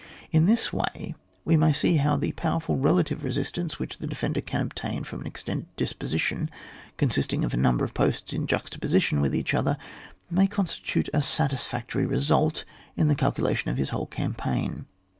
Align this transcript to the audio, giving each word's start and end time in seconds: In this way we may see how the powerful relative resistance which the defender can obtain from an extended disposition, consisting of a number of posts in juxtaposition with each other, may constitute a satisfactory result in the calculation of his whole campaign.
In 0.31 0.47
this 0.47 0.73
way 0.73 1.13
we 1.45 1.55
may 1.55 1.71
see 1.71 1.97
how 1.97 2.15
the 2.17 2.31
powerful 2.31 2.75
relative 2.75 3.23
resistance 3.23 3.77
which 3.77 3.99
the 3.99 4.07
defender 4.07 4.41
can 4.41 4.61
obtain 4.63 5.03
from 5.03 5.21
an 5.21 5.27
extended 5.27 5.67
disposition, 5.75 6.49
consisting 6.97 7.43
of 7.43 7.53
a 7.53 7.57
number 7.57 7.85
of 7.85 7.93
posts 7.93 8.33
in 8.33 8.47
juxtaposition 8.47 9.21
with 9.21 9.35
each 9.35 9.53
other, 9.53 9.77
may 10.27 10.47
constitute 10.47 11.07
a 11.13 11.21
satisfactory 11.21 12.07
result 12.07 12.65
in 12.97 13.09
the 13.09 13.15
calculation 13.15 13.69
of 13.69 13.77
his 13.77 13.89
whole 13.89 14.07
campaign. 14.07 14.87